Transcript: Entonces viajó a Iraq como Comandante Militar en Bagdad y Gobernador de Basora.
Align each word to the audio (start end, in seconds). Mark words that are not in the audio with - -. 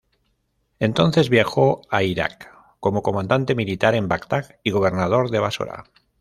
Entonces 0.79 1.29
viajó 1.29 1.81
a 1.91 2.01
Iraq 2.01 2.47
como 2.79 3.03
Comandante 3.03 3.53
Militar 3.53 3.93
en 3.93 4.07
Bagdad 4.07 4.55
y 4.63 4.71
Gobernador 4.71 5.29
de 5.29 5.37
Basora. 5.37 5.83